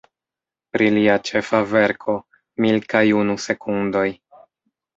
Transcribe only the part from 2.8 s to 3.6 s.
kaj unu